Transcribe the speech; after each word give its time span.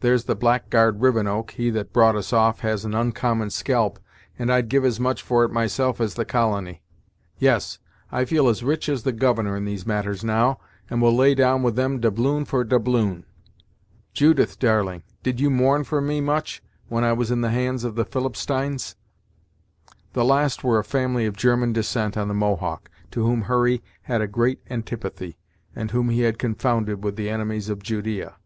There's 0.00 0.24
the 0.24 0.34
blackguard 0.34 1.02
Rivenoak, 1.02 1.50
he 1.50 1.68
that 1.68 1.92
brought 1.92 2.16
us 2.16 2.32
off 2.32 2.60
has 2.60 2.86
an 2.86 2.94
oncommon 2.94 3.50
scalp, 3.50 3.98
and 4.38 4.50
I'd 4.50 4.70
give 4.70 4.86
as 4.86 4.98
much 4.98 5.20
for 5.20 5.44
it 5.44 5.50
myself 5.52 6.00
as 6.00 6.14
the 6.14 6.24
Colony. 6.24 6.80
Yes, 7.38 7.78
I 8.10 8.24
feel 8.24 8.48
as 8.48 8.64
rich 8.64 8.88
as 8.88 9.02
the 9.02 9.12
governor 9.12 9.54
in 9.54 9.66
these 9.66 9.86
matters 9.86 10.24
now, 10.24 10.60
and 10.88 11.02
will 11.02 11.14
lay 11.14 11.34
down 11.34 11.62
with 11.62 11.76
them 11.76 12.00
doubloon 12.00 12.46
for 12.46 12.64
doubloon. 12.64 13.26
Judith, 14.14 14.58
darling, 14.58 15.02
did 15.22 15.40
you 15.40 15.50
mourn 15.50 15.84
for 15.84 16.00
me 16.00 16.22
much, 16.22 16.62
when 16.88 17.04
I 17.04 17.12
was 17.12 17.30
in 17.30 17.42
the 17.42 17.50
hands 17.50 17.84
of 17.84 17.96
the 17.96 18.06
Philipsteins?" 18.06 18.94
The 20.14 20.24
last 20.24 20.64
were 20.64 20.78
a 20.78 20.84
family 20.84 21.26
of 21.26 21.36
German 21.36 21.74
descent 21.74 22.16
on 22.16 22.28
the 22.28 22.34
Mohawk, 22.34 22.88
to 23.10 23.22
whom 23.24 23.42
Hurry 23.42 23.82
had 24.04 24.22
a 24.22 24.26
great 24.26 24.62
antipathy, 24.70 25.36
and 25.74 25.90
whom 25.90 26.08
he 26.08 26.22
had 26.22 26.38
confounded 26.38 27.04
with 27.04 27.16
the 27.16 27.28
enemies 27.28 27.68
of 27.68 27.82
Judea. 27.82 28.36